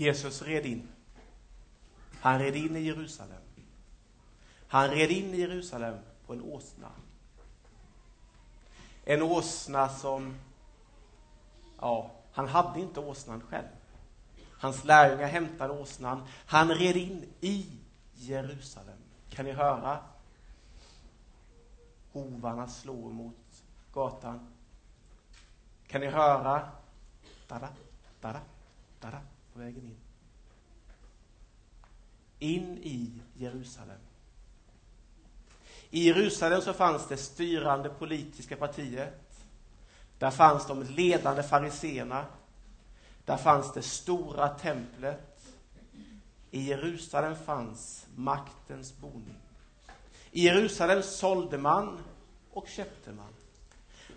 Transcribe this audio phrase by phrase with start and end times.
[0.00, 0.88] Jesus red in.
[2.20, 3.42] Han red in i Jerusalem.
[4.68, 6.90] Han red in i Jerusalem på en åsna.
[9.04, 10.36] En åsna som,
[11.80, 13.68] ja, han hade inte åsnan själv.
[14.58, 16.26] Hans lärjungar hämtade åsnan.
[16.46, 17.66] Han red in i
[18.14, 18.98] Jerusalem.
[19.30, 19.98] Kan ni höra
[22.12, 24.46] hovarna slå mot gatan?
[25.86, 26.70] Kan ni höra
[27.48, 27.68] da-da,
[28.20, 28.40] da-da,
[29.00, 29.20] da-da
[29.52, 29.96] på vägen in?
[32.38, 33.98] In i Jerusalem.
[35.90, 39.44] I Jerusalem så fanns det styrande politiska partiet.
[40.18, 42.24] Där fanns de ledande fariseerna.
[43.24, 45.54] Där fanns det stora templet.
[46.50, 49.36] I Jerusalem fanns maktens boning.
[50.30, 51.98] I Jerusalem sålde man
[52.50, 53.34] och köpte man.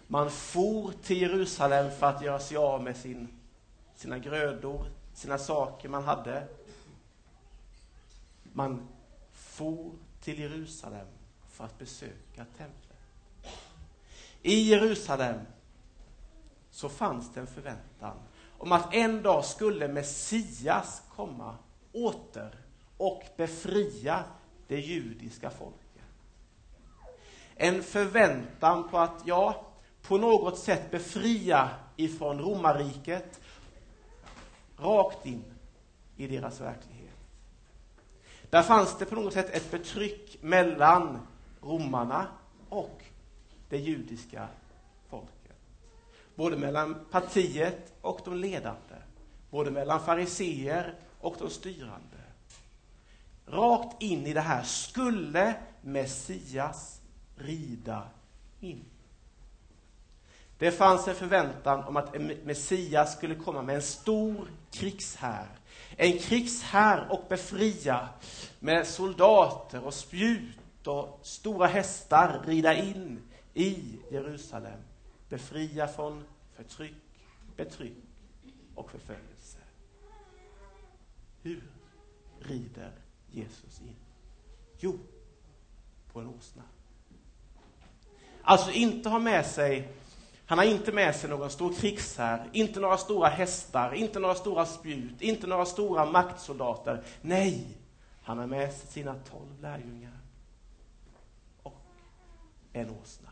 [0.07, 3.27] Man for till Jerusalem för att göra sig av med sin,
[3.95, 6.47] sina grödor, sina saker man hade.
[8.43, 8.87] Man
[9.33, 11.07] for till Jerusalem
[11.49, 12.97] för att besöka templet.
[14.41, 15.39] I Jerusalem
[16.71, 18.17] så fanns det en förväntan
[18.57, 21.55] om att en dag skulle Messias komma
[21.91, 22.55] åter
[22.97, 24.23] och befria
[24.67, 25.79] det judiska folket.
[27.55, 29.65] En förväntan på att, ja,
[30.01, 33.39] på något sätt befria ifrån romarriket
[34.83, 35.43] rakt in
[36.17, 37.13] i deras verklighet.
[38.49, 41.19] Där fanns det på något sätt ett betryck mellan
[41.61, 42.27] romarna
[42.69, 43.03] och
[43.69, 44.47] det judiska
[45.09, 45.57] folket.
[46.35, 48.95] Både mellan partiet och de ledande.
[49.49, 52.17] Både mellan fariseer och de styrande.
[53.45, 57.01] Rakt in i det här skulle Messias
[57.35, 58.03] rida
[58.59, 58.85] in.
[60.63, 65.47] Det fanns en förväntan om att Messias skulle komma med en stor krigshär.
[65.97, 68.09] En krigshär och befria
[68.59, 73.19] med soldater och spjut och stora hästar rida in
[73.53, 74.79] i Jerusalem.
[75.29, 76.23] Befria från
[76.55, 76.95] förtryck,
[77.55, 78.03] betryck
[78.75, 79.57] och förföljelse.
[81.41, 81.63] Hur
[82.39, 82.91] rider
[83.31, 83.95] Jesus in?
[84.79, 84.99] Jo,
[86.13, 86.63] på en åsna.
[88.41, 89.93] Alltså inte ha med sig
[90.45, 94.65] han har inte med sig någon stor krigshär, inte några stora hästar, inte några stora
[94.65, 97.03] spjut, inte några stora maktsoldater.
[97.21, 97.77] Nej,
[98.23, 100.17] han har med sig sina tolv lärjungar
[101.63, 101.81] och
[102.73, 103.29] en åsna.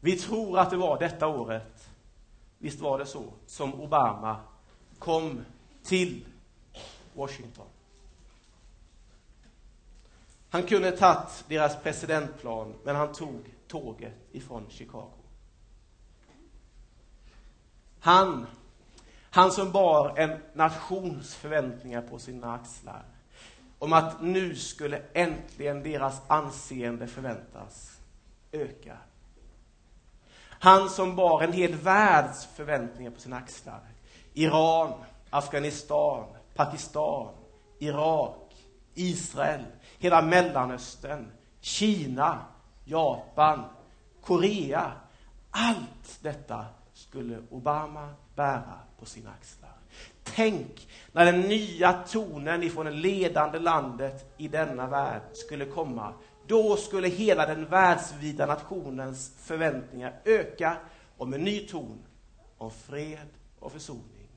[0.00, 1.90] Vi tror att det var detta året,
[2.58, 4.36] visst var det så, som Obama
[4.98, 5.44] kom
[5.82, 6.24] till
[7.14, 7.66] Washington.
[10.50, 15.12] Han kunde tagit deras presidentplan, men han tog tåget ifrån Chicago.
[18.00, 18.46] Han,
[19.30, 23.02] han som bar en nations förväntningar på sina axlar,
[23.78, 27.98] om att nu skulle äntligen deras anseende förväntas
[28.52, 28.96] öka.
[30.48, 33.80] Han som bar en hel världs förväntningar på sina axlar.
[34.34, 34.92] Iran,
[35.30, 37.34] Afghanistan, Pakistan,
[37.78, 38.36] Irak,
[38.94, 39.64] Israel,
[40.00, 41.26] hela Mellanöstern,
[41.60, 42.38] Kina,
[42.84, 43.64] Japan,
[44.20, 44.92] Korea.
[45.50, 49.70] Allt detta skulle Obama bära på sina axlar.
[50.22, 56.12] Tänk när den nya tonen ifrån det ledande landet i denna värld skulle komma.
[56.46, 60.76] Då skulle hela den världsvida nationens förväntningar öka
[61.16, 61.98] om en ny ton,
[62.58, 63.28] om fred
[63.58, 64.28] och försoning.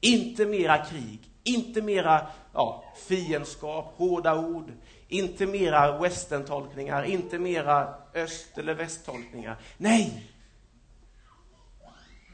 [0.00, 4.72] Inte mera krig, inte mera ja, fiendskap, hårda ord,
[5.08, 9.60] inte mera western-tolkningar, inte mera öst eller västtolkningar.
[9.76, 10.32] Nej!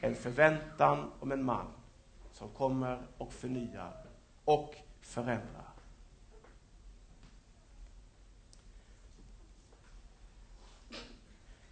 [0.01, 1.67] En förväntan om en man
[2.33, 4.05] som kommer och förnyar
[4.45, 5.67] och förändrar.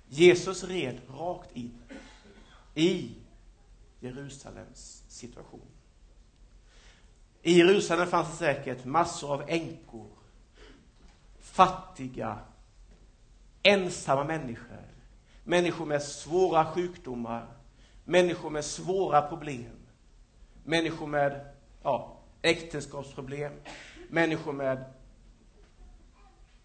[0.07, 1.81] Jesus red rakt in
[2.75, 3.15] i
[3.99, 5.74] Jerusalems situation.
[7.47, 10.07] I Jerusalem fanns det säkert massor av änkor
[11.39, 12.39] fattiga,
[13.63, 14.81] ensamma människor.
[15.43, 17.47] Människor med svåra sjukdomar,
[18.03, 19.75] människor med svåra problem.
[20.63, 21.53] Människor med
[21.83, 23.53] ja, äktenskapsproblem,
[24.09, 24.93] människor med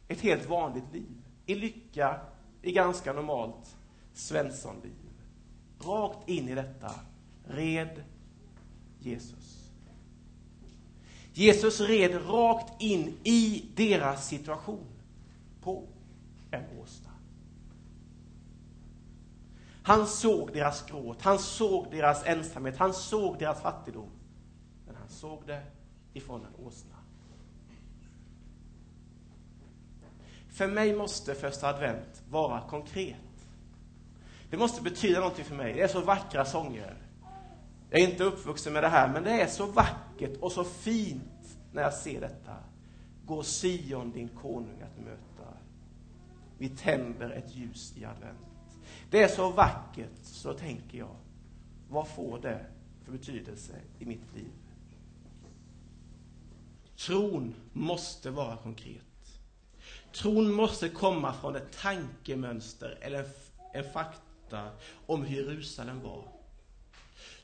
[0.08, 1.22] ett helt vanligt liv.
[1.46, 2.20] I lycka,
[2.62, 3.76] i ganska normalt
[4.14, 4.92] svenssonliv.
[5.80, 6.90] Rakt in i detta
[7.44, 8.04] red
[8.98, 9.39] Jesus.
[11.32, 14.86] Jesus red rakt in i deras situation
[15.62, 15.86] på
[16.50, 17.10] en åsna.
[19.82, 24.10] Han såg deras gråt, han såg deras ensamhet, han såg deras fattigdom.
[24.86, 25.62] Men han såg det
[26.12, 26.96] ifrån en åsna.
[30.48, 33.16] För mig måste första advent vara konkret.
[34.50, 35.72] Det måste betyda någonting för mig.
[35.74, 36.96] Det är så vackra sånger.
[37.90, 41.58] Jag är inte uppvuxen med det här, men det är så vackert och så fint
[41.72, 42.56] när jag ser detta.
[43.26, 45.54] Gå Sion, din konung, att möta.
[46.58, 48.38] Vi tänder ett ljus i advent.
[49.10, 51.16] Det är så vackert, så tänker jag,
[51.88, 52.66] vad får det
[53.04, 54.52] för betydelse i mitt liv?
[57.06, 59.04] Tron måste vara konkret.
[60.12, 63.26] Tron måste komma från ett tankemönster eller
[63.72, 64.70] en fakta
[65.06, 66.39] om hur Jerusalem var.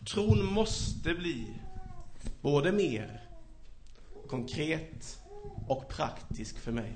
[0.06, 1.54] Tron måste bli
[2.40, 3.22] både mer
[4.28, 5.18] konkret
[5.66, 6.92] och praktisk för mig.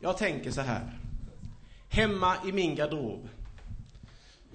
[0.00, 0.98] Jag tänker så här.
[1.88, 3.28] Hemma i min garderob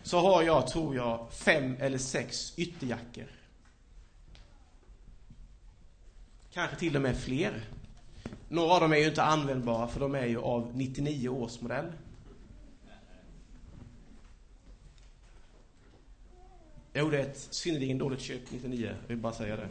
[0.04, 3.28] så har jag, tror jag, fem eller sex ytterjackor.
[6.54, 7.64] Kanske till och med fler.
[8.50, 11.92] Några av dem är ju inte användbara för de är ju av 99 års modell.
[16.96, 19.68] Jag gjorde ett synnerligen dåligt köp 99, jag vill bara säga det.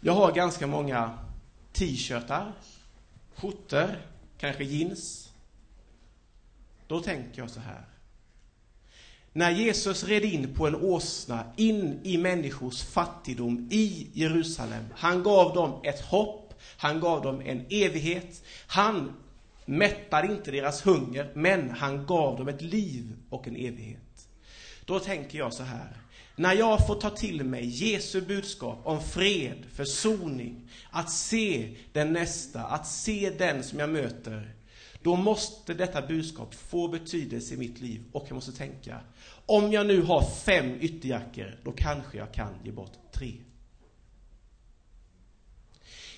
[0.00, 1.18] Jag har ganska många
[1.72, 2.52] t-shirtar,
[3.34, 3.98] skjortor,
[4.38, 5.32] kanske jeans.
[6.86, 7.84] Då tänker jag så här.
[9.32, 14.84] När Jesus red in på en åsna, in i människors fattigdom i Jerusalem.
[14.94, 18.42] Han gav dem ett hopp, han gav dem en evighet.
[18.66, 19.12] Han
[19.70, 24.28] mättade inte deras hunger, men han gav dem ett liv och en evighet.
[24.84, 25.96] Då tänker jag så här.
[26.36, 32.62] När jag får ta till mig Jesu budskap om fred, försoning, att se den nästa,
[32.62, 34.54] att se den som jag möter,
[35.02, 39.00] då måste detta budskap få betydelse i mitt liv och jag måste tänka,
[39.46, 43.32] om jag nu har fem ytterjackor, då kanske jag kan ge bort tre.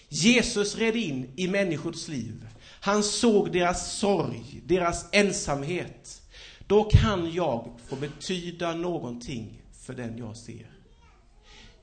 [0.09, 2.47] Jesus red in i människors liv.
[2.85, 6.23] Han såg deras sorg, deras ensamhet.
[6.67, 10.71] Då kan jag få betyda någonting för den jag ser.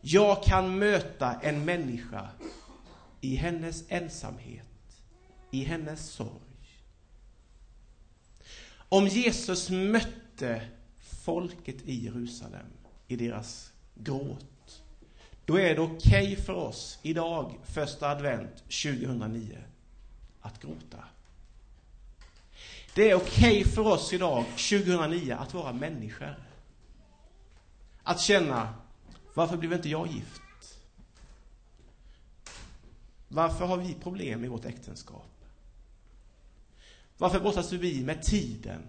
[0.01, 2.29] Jag kan möta en människa
[3.21, 5.01] i hennes ensamhet,
[5.51, 6.79] i hennes sorg.
[8.89, 10.61] Om Jesus mötte
[10.99, 12.67] folket i Jerusalem
[13.07, 14.81] i deras gråt,
[15.45, 19.57] då är det okej okay för oss idag, första advent 2009,
[20.49, 21.03] att gråta.
[22.95, 26.35] Det är okej okay för oss idag, 2009, att vara människor.
[28.03, 28.73] Att känna,
[29.33, 30.41] varför blev inte jag gift?
[33.27, 35.45] Varför har vi problem i vårt äktenskap?
[37.17, 38.81] Varför brottas vi med tiden?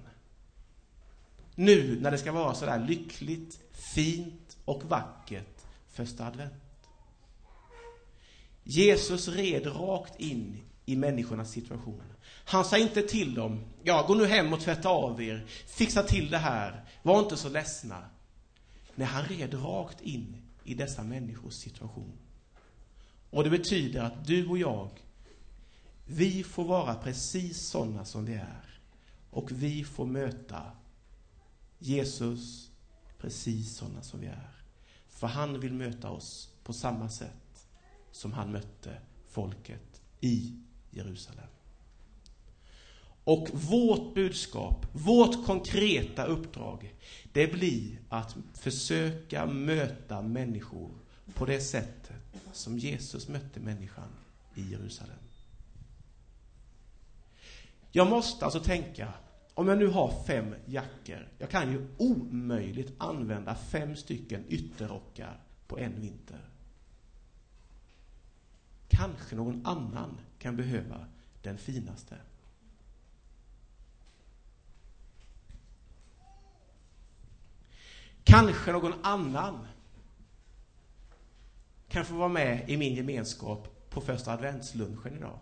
[1.55, 6.53] Nu när det ska vara så där lyckligt, fint och vackert första advent.
[8.65, 12.03] Jesus red rakt in i människornas situation.
[12.45, 16.31] Han sa inte till dem, ja, gå nu hem och tvätta av er, fixa till
[16.31, 18.05] det här, var inte så ledsna.
[18.95, 22.13] Nej, han red rakt in i dessa människors situation.
[23.31, 24.91] Och det betyder att du och jag,
[26.07, 28.81] vi får vara precis sådana som vi är.
[29.31, 30.63] Och vi får möta
[31.79, 32.71] Jesus
[33.19, 34.65] precis sådana som vi är.
[35.09, 37.67] För han vill möta oss på samma sätt
[38.13, 40.57] som han mötte folket i
[40.91, 41.47] Jerusalem.
[43.25, 46.95] Och vårt budskap, vårt konkreta uppdrag,
[47.33, 50.91] det blir att försöka möta människor
[51.35, 52.17] på det sättet
[52.53, 54.09] som Jesus mötte människan
[54.55, 55.17] i Jerusalem.
[57.93, 59.13] Jag måste alltså tänka,
[59.55, 65.79] om jag nu har fem jackor, jag kan ju omöjligt använda fem stycken ytterrockar på
[65.79, 66.50] en vinter.
[68.91, 71.07] Kanske någon annan kan behöva
[71.43, 72.17] den finaste.
[78.25, 79.67] Kanske någon annan
[81.89, 85.39] kan få vara med i min gemenskap på första adventslunchen idag.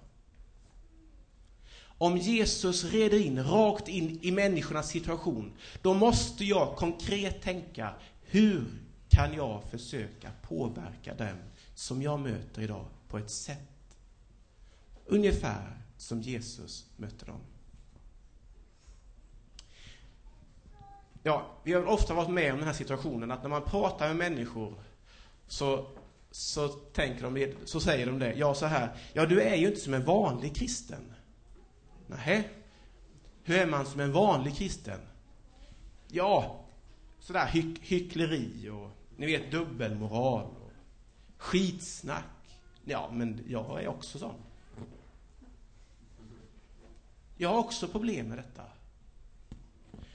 [1.81, 5.53] Om Jesus reder in rakt in i människornas situation,
[5.83, 8.65] då måste jag konkret tänka, hur
[9.09, 11.37] kan jag försöka påverka dem
[11.75, 13.99] som jag möter idag på ett sätt
[15.07, 17.41] ungefär som Jesus mötte dem?
[21.23, 24.17] Ja, vi har ofta varit med om den här situationen att när man pratar med
[24.17, 24.75] människor
[25.47, 25.87] så
[26.31, 29.81] så tänker de, så säger de det, ja så här, ja du är ju inte
[29.81, 31.13] som en vanlig kristen.
[32.07, 32.49] Nej.
[33.43, 35.01] Hur är man som en vanlig kristen?
[36.09, 36.65] Ja,
[37.21, 40.73] sådär hyck, hyckleri och ni vet dubbelmoral och
[41.37, 42.25] skitsnack.
[42.89, 44.35] Ja, men jag är också sån.
[47.37, 48.63] Jag har också problem med detta.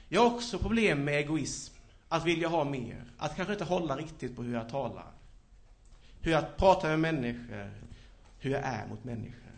[0.08, 1.74] Jag har också problem med egoism,
[2.08, 5.12] att vilja ha mer, att kanske inte hålla riktigt på hur jag talar,
[6.20, 7.70] hur jag pratar med människor,
[8.38, 9.52] hur jag är mot människor.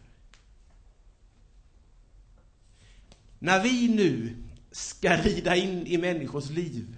[3.38, 4.37] När vi nu
[4.70, 6.96] ska rida in i människors liv,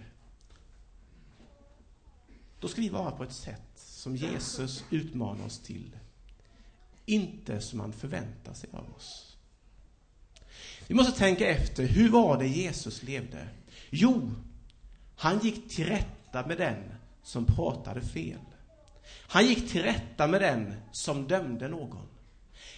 [2.61, 5.97] då ska vi vara på ett sätt som Jesus utmanar oss till.
[7.09, 9.37] Inte som man förväntar sig av oss.
[10.87, 13.49] Vi måste tänka efter, hur var det Jesus levde?
[13.91, 14.31] Jo,
[15.17, 18.39] han gick till rätta med den som pratade fel.
[19.07, 22.09] Han gick till rätta med den som dömde någon.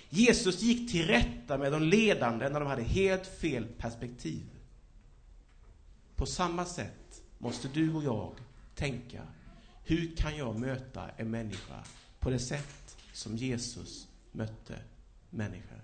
[0.09, 4.47] Jesus gick till rätta med de ledande när de hade helt fel perspektiv.
[6.17, 8.35] På samma sätt måste du och jag
[8.75, 9.23] tänka.
[9.85, 11.85] Hur kan jag möta en människa
[12.19, 14.79] på det sätt som Jesus mötte
[15.31, 15.81] människor?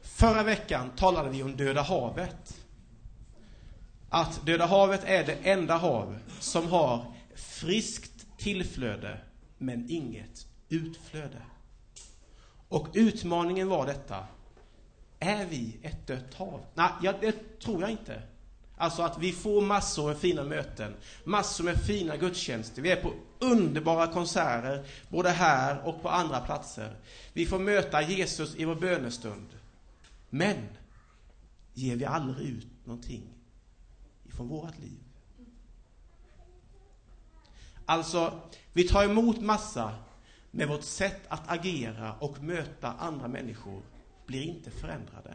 [0.00, 2.66] Förra veckan talade vi om Döda havet.
[4.08, 9.20] Att Döda havet är det enda hav som har friskt tillflöde
[9.58, 11.42] men inget utflöde.
[12.68, 14.26] Och utmaningen var detta.
[15.18, 16.60] Är vi ett dött hav?
[16.74, 18.22] Nej, jag, det tror jag inte.
[18.82, 22.82] Alltså att vi får massor med fina möten, massor med fina gudstjänster.
[22.82, 26.96] Vi är på underbara konserter, både här och på andra platser.
[27.32, 29.46] Vi får möta Jesus i vår bönestund.
[30.30, 30.56] Men
[31.74, 33.22] ger vi aldrig ut någonting
[34.24, 35.00] ifrån vårt liv?
[37.86, 38.40] Alltså,
[38.72, 39.94] vi tar emot massa,
[40.50, 43.82] men vårt sätt att agera och möta andra människor
[44.26, 45.34] blir inte förändrade.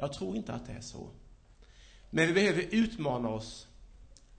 [0.00, 1.08] Jag tror inte att det är så.
[2.10, 3.68] Men vi behöver utmana oss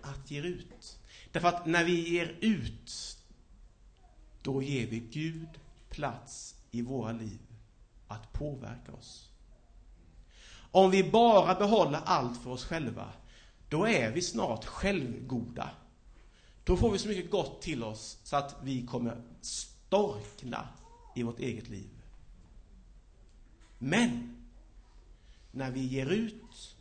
[0.02, 1.00] att ge ut.
[1.32, 3.18] Därför att när vi ger ut,
[4.42, 5.50] då ger vi Gud
[5.90, 7.40] plats i våra liv
[8.08, 9.30] att påverka oss.
[10.72, 13.14] Om vi bara behåller allt för oss själva,
[13.70, 15.70] då är vi snart självgoda.
[16.64, 20.68] Då får vi så mycket gott till oss så att vi kommer storkna
[21.16, 21.90] i vårt eget liv.
[23.78, 24.41] Men,
[25.52, 26.76] när vi ger ut,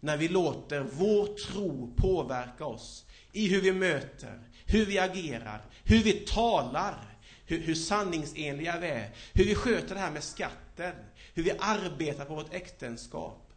[0.00, 6.02] när vi låter vår tro påverka oss i hur vi möter, hur vi agerar, hur
[6.02, 7.16] vi talar,
[7.46, 10.94] hur, hur sanningsenliga vi är, hur vi sköter det här med skatten,
[11.34, 13.52] hur vi arbetar på vårt äktenskap.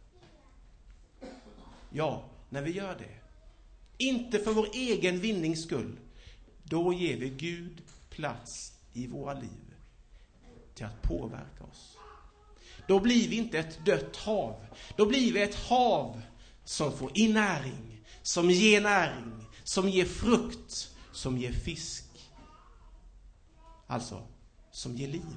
[1.90, 3.18] Ja, när vi gör det,
[4.04, 5.96] inte för vår egen vinnings skull,
[6.62, 9.74] då ger vi Gud plats i våra liv
[10.74, 11.96] till att påverka oss.
[12.86, 14.66] Då blir vi inte ett dött hav.
[14.96, 16.22] Då blir vi ett hav
[16.64, 22.04] som får in näring, som ger näring, som ger frukt, som ger fisk.
[23.86, 24.26] Alltså,
[24.70, 25.36] som ger liv.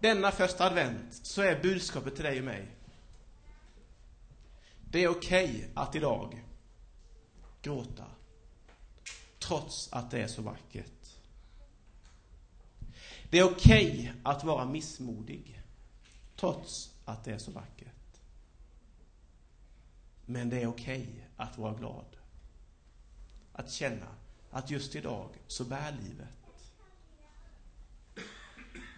[0.00, 2.76] Denna första advent så är budskapet till dig och mig.
[4.90, 6.44] Det är okej okay att idag
[7.62, 8.04] gråta,
[9.38, 10.99] trots att det är så vackert.
[13.30, 15.62] Det är okej okay att vara missmodig,
[16.36, 18.20] trots att det är så vackert.
[20.26, 22.16] Men det är okej okay att vara glad.
[23.52, 24.06] Att känna
[24.50, 26.28] att just idag så bär livet.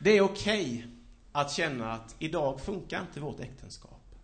[0.01, 0.91] Det är okej okay
[1.33, 4.15] att känna att idag funkar inte vårt äktenskap.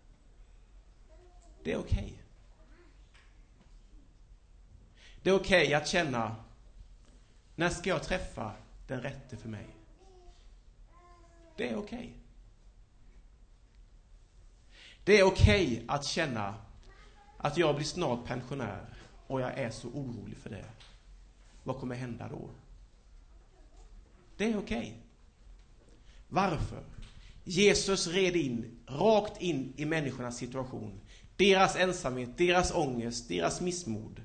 [1.63, 1.97] Det är okej.
[1.97, 2.13] Okay.
[5.23, 6.35] Det är okej okay att känna,
[7.55, 8.53] när ska jag träffa
[8.87, 9.78] den rätte för mig?
[11.59, 11.97] Det är okej.
[11.97, 12.09] Okay.
[15.03, 16.55] Det är okej att känna
[17.37, 18.85] att jag blir snart pensionär
[19.27, 20.65] och jag är så orolig för det.
[21.63, 22.49] Vad kommer hända då?
[24.37, 24.77] Det är okej.
[24.77, 24.91] Okay.
[26.29, 26.83] Varför?
[27.43, 30.99] Jesus red in, rakt in i människornas situation.
[31.35, 34.21] Deras ensamhet, deras ångest, deras missmod,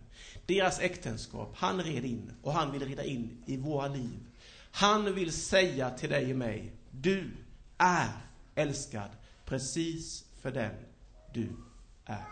[0.46, 1.52] deras äktenskap.
[1.56, 4.20] Han red in och han vill rida in i våra liv.
[4.70, 6.72] Han vill säga till dig och mig,
[7.04, 7.30] du
[7.78, 8.10] är
[8.54, 9.10] älskad
[9.44, 10.74] precis för den
[11.32, 11.56] du
[12.04, 12.24] är.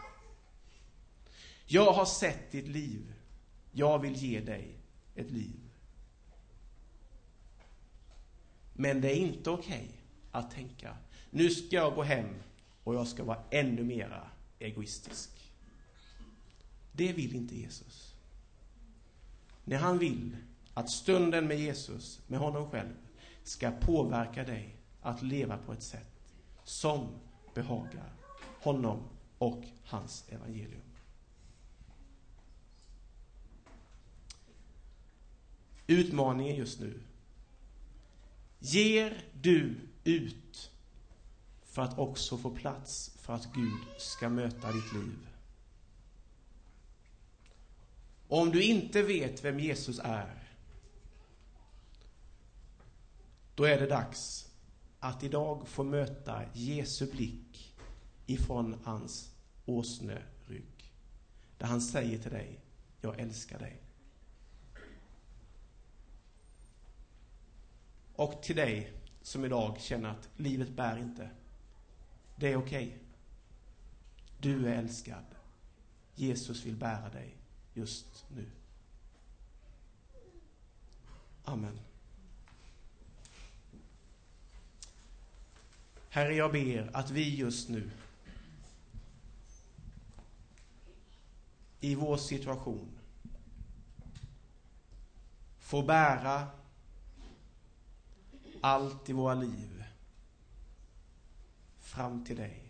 [1.66, 3.14] Jag har sett ditt liv.
[3.72, 4.76] Jag vill ge dig
[5.14, 5.60] ett liv.
[8.72, 9.98] Men det är inte okej okay
[10.30, 10.96] att tänka,
[11.30, 12.34] nu ska jag gå hem
[12.84, 15.30] och jag ska vara ännu mera egoistisk.
[16.92, 18.14] Det vill inte Jesus.
[19.64, 20.36] När han vill
[20.74, 22.94] att stunden med Jesus, med honom själv,
[23.44, 26.34] ska påverka dig att leva på ett sätt
[26.64, 27.08] som
[27.54, 28.12] behagar
[28.62, 29.02] honom
[29.38, 30.82] och hans evangelium.
[35.86, 37.00] Utmaningen just nu.
[38.58, 40.70] Ger du ut
[41.64, 45.28] för att också få plats för att Gud ska möta ditt liv?
[48.28, 50.41] Om du inte vet vem Jesus är,
[53.62, 54.50] då är det dags
[54.98, 57.74] att idag få möta Jesu blick
[58.26, 59.34] ifrån hans
[59.66, 60.92] åsnerygg.
[61.58, 62.60] Där han säger till dig,
[63.00, 63.82] jag älskar dig.
[68.14, 68.92] Och till dig
[69.22, 71.30] som idag känner att livet bär inte.
[72.36, 72.86] Det är okej.
[72.86, 72.98] Okay.
[74.40, 75.24] Du är älskad.
[76.14, 77.36] Jesus vill bära dig
[77.74, 78.50] just nu.
[81.44, 81.91] Amen.
[86.14, 87.90] Herre, jag ber att vi just nu
[91.80, 92.98] i vår situation
[95.58, 96.46] får bära
[98.60, 99.84] allt i våra liv
[101.80, 102.62] fram till dig.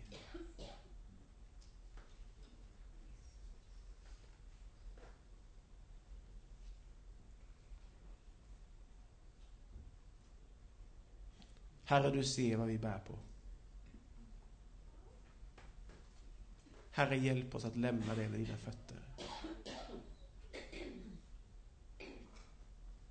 [11.83, 13.32] Herre, du ser vad vi bär på.
[16.95, 18.97] Herre, hjälp oss att lämna det vid dina fötter.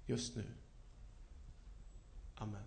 [0.06, 0.44] Just nu.
[2.34, 2.62] Amen.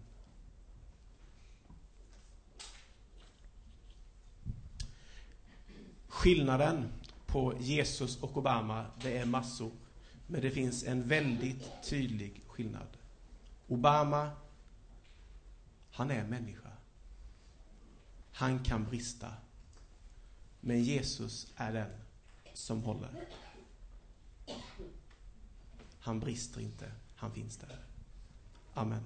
[6.07, 6.91] Skillnaden
[7.25, 9.71] på Jesus och Obama, det är massor.
[10.27, 12.97] Men det finns en väldigt tydlig skillnad.
[13.67, 14.31] Obama,
[15.91, 16.71] han är människa.
[18.31, 19.33] Han kan brista.
[20.67, 21.89] Men Jesus är den
[22.53, 23.09] som håller.
[25.99, 27.79] Han brister inte, han finns där.
[28.73, 29.03] Amen.